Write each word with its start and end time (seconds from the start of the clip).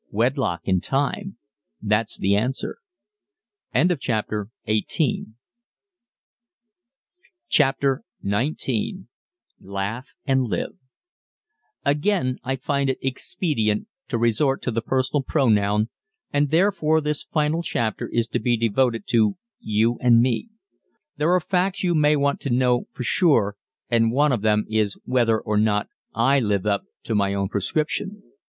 Wedlock 0.09 0.61
in 0.63 0.79
time 0.81 1.37
that's 1.79 2.17
the 2.17 2.35
answer! 2.35 2.79
CHAPTER 3.75 4.49
XIX 4.67 5.27
LAUGH 9.59 10.03
AND 10.25 10.43
LIVE 10.47 10.71
Again 11.85 12.39
I 12.43 12.55
find 12.55 12.89
it 12.89 12.97
expedient 13.03 13.87
to 14.07 14.17
resort 14.17 14.63
to 14.63 14.71
the 14.71 14.81
personal 14.81 15.21
pronoun 15.21 15.89
and 16.33 16.49
therefore 16.49 16.99
this 16.99 17.21
final 17.21 17.61
chapter 17.61 18.07
is 18.11 18.27
to 18.29 18.39
be 18.39 18.57
devoted 18.57 19.03
to 19.09 19.37
"you 19.59 19.99
and 20.01 20.19
me." 20.19 20.49
There 21.17 21.29
are 21.31 21.39
facts 21.39 21.83
you 21.83 21.93
may 21.93 22.15
want 22.15 22.39
to 22.39 22.49
know 22.49 22.85
for 22.91 23.03
sure 23.03 23.55
and 23.87 24.11
one 24.11 24.31
of 24.31 24.41
them 24.41 24.65
is 24.67 24.97
whether 25.05 25.39
or 25.39 25.57
not 25.59 25.89
I 26.15 26.39
live 26.39 26.65
up 26.65 26.85
to 27.03 27.13
my 27.13 27.35
own 27.35 27.49
prescription. 27.49 28.23